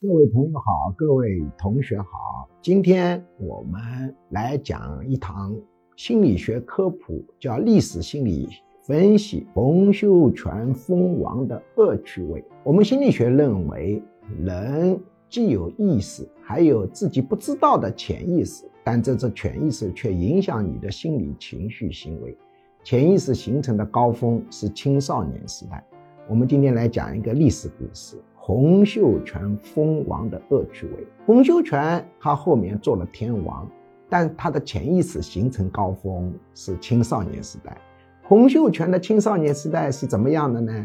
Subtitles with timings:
[0.00, 5.52] 各位朋友好，各位同学好，今天我们来讲一堂
[5.96, 8.48] 心理学科普，叫历史心理
[8.84, 9.44] 分析。
[9.54, 12.44] 洪秀全封王的恶趣味。
[12.62, 14.00] 我们心理学认为，
[14.38, 14.96] 人
[15.28, 22.38] 既有意识，还有自己不知道的潜意识，但这只潜意识却影响你的心理情绪行为。
[22.84, 25.84] 潜意识形成的高峰是青少年时代。
[26.28, 28.16] 我们今天来讲一个历史故事。
[28.48, 31.06] 洪秀全封王的恶趣味。
[31.26, 33.68] 洪秀全他后面做了天王，
[34.08, 37.76] 但他的潜意识形成高峰是青少年时代。
[38.22, 40.82] 洪秀全的青少年时代是怎么样的呢？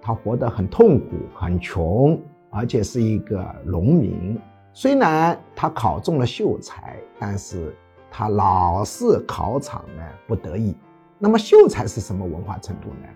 [0.00, 2.16] 他活得很痛苦，很穷，
[2.48, 4.38] 而且是一个农民。
[4.72, 7.74] 虽然他考中了秀才，但是
[8.08, 10.76] 他老是考场呢不得意。
[11.18, 13.08] 那么秀才是什么文化程度呢？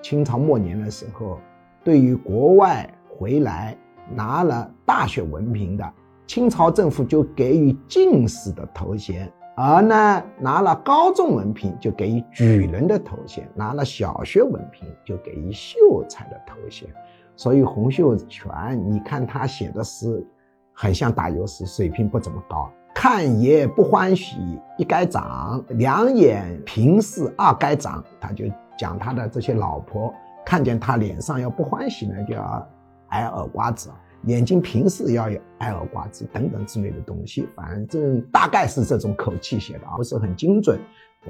[0.00, 1.40] 清朝末年的时候，
[1.82, 2.88] 对于国外。
[3.18, 3.76] 回来
[4.14, 5.92] 拿了大学文凭的，
[6.26, 16.88] 清朝政府就给予进士的头衔；而呢，拿了高中文凭就给予举人的头衔，拿了小学文凭就给予秀才的头衔。
[17.36, 18.50] 所以洪秀全，
[18.90, 20.26] 你看他写的诗，
[20.72, 22.70] 很像打油诗，水平不怎么高。
[22.94, 24.36] 看爷不欢喜
[24.78, 28.02] 一该长，两眼平视二该长。
[28.20, 28.44] 他就
[28.78, 32.68] 讲他的这些老婆，看见他脸上要不欢喜呢，就要。
[33.16, 33.90] 挨耳瓜子，
[34.24, 40.78] 眼睛平视要有挨耳瓜子等等之类的东西，反正大概是这种口气写的，不是很精准。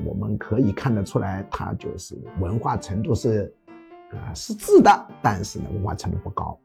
[0.05, 3.55] 我们可以看得出来，他就是文化程度是，
[4.11, 6.59] 啊，是字的，但是呢，文化程度不高。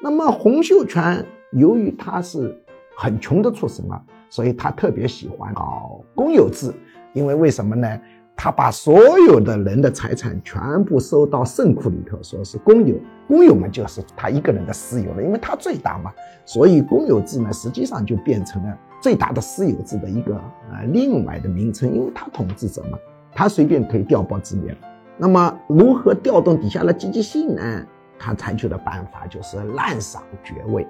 [0.00, 2.58] 那么洪秀全由于他是
[2.96, 6.72] 很穷的出身啊，所以他特别喜欢搞公有制，
[7.12, 8.00] 因为为什么呢？
[8.44, 12.94] 他把所有的人的财产全部收到圣库里头，说是公有，
[13.26, 16.12] 公有嘛就是他一个人的私有了，因为他最大嘛，
[16.44, 20.34] 所以公有制呢实际上就变成了最大的私有制的一个
[20.70, 22.98] 呃另外的名称，因为他统治者嘛，
[23.32, 24.76] 他随便可以调拨资源。
[25.16, 27.86] 那么如何调动底下的积极性呢？
[28.18, 30.86] 他采取的办法就是滥赏爵位，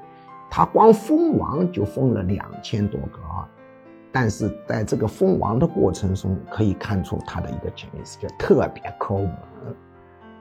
[0.50, 3.46] 他光封王就封了两千多个啊。
[4.14, 9.34] 但是在这个封王的过程中，可以看出他的一个潜意识就特别抠门，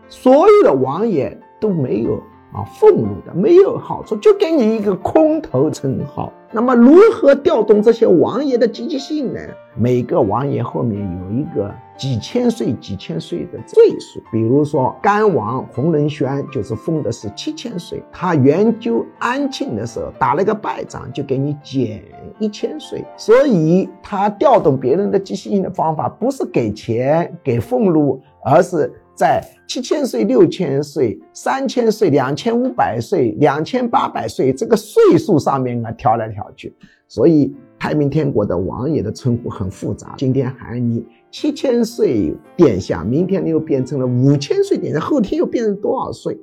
[0.07, 2.21] 所有的王爷都没有。
[2.53, 6.31] 啊，俸禄的没有好处，就给你一个空头称号。
[6.51, 9.39] 那么如何调动这些王爷的积极性呢？
[9.75, 14.21] 每个王爷后面有一个几千岁、几千岁的岁数。
[14.31, 22.03] 比如说干王洪仁轩就是封的是七千岁，他研究安庆的时候打了个败仗，就给你减
[22.37, 23.03] 一千岁。
[23.17, 28.93] 所以他调动别人的积极性的方法不是给钱、给俸禄，而是。
[29.15, 36.73] 在七千岁、六千岁、三千岁、两千五百岁、两千八百岁这个岁数上面啊调来调去，
[37.07, 40.15] 所以太平天国的王爷的称呼很复杂。
[40.17, 46.37] 今天喊你七千岁殿下，明天你又变成了五千岁殿下，后天又变成多少岁？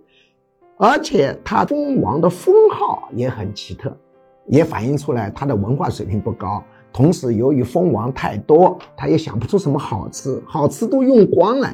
[0.76, 3.94] 而且他封王的封号也很奇特，
[4.46, 6.62] 也反映出来他的文化水平不高。
[6.92, 11.68] 同时，由于封王太多，他也想不出什么好吃，好吃都用光了。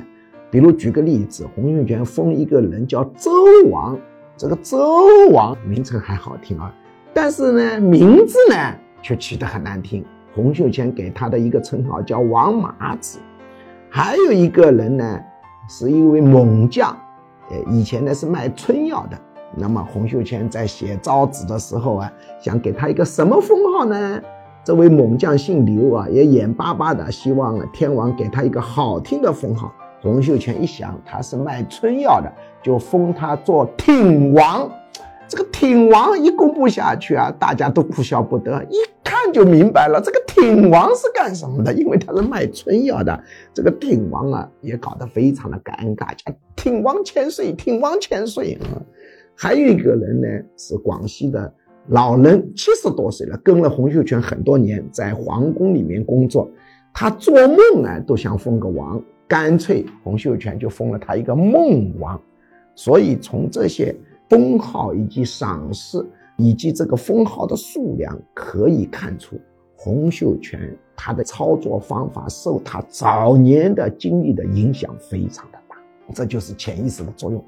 [0.57, 3.31] 比如举个例子，洪秀全封一个人叫周
[3.71, 3.95] 王，
[4.39, 6.75] 这个周王名称还好听啊，
[7.13, 8.57] 但是呢，名字呢
[9.03, 10.03] 却起得很难听。
[10.35, 13.19] 洪秀全给他的一个称号叫王麻子。
[13.91, 15.21] 还有一个人呢，
[15.69, 16.97] 是一位猛将，
[17.51, 19.19] 呃，以前呢是卖春药的。
[19.55, 24.23] 那么洪秀全在写招子的时候啊，想给他一个什么封号呢？
[24.65, 29.71] 这位猛将姓刘啊，也眼巴巴的希望天王给他一个好听的封号。
[30.07, 34.71] 洪秀全一想，他是卖春药的，就封他做挺王。
[35.29, 41.75] 这个挺王一公布下去啊，大家都哭笑不得，一看就明白了，这个挺王是干什么的？
[41.75, 43.21] 因为他是卖春药的。
[43.53, 48.81] 这个挺王啊，也搞得非常的尴尬，叫挺王千岁，挺王千岁啊。
[49.35, 51.53] 还有一个人呢，是广西的
[51.89, 56.49] 老人，七十多岁了，跟了洪秀全很多年，在皇宫里面工作，
[56.95, 59.03] 他做梦啊，都想封个王。
[59.29, 62.21] 干脆洪秀全就封了他一个孟王，
[62.75, 63.95] 所以从这些
[64.29, 66.05] 封号以及赏识
[66.37, 69.41] 以及这个封号的数量可以看出，
[69.77, 75.77] 洪秀全他的操作方法受他早年的经历的影响非常的大，
[76.15, 77.45] 这就是潜意识的作用。